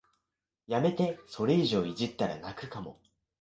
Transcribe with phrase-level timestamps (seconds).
[0.65, 2.99] やめて、それ以上いじったら泣くかも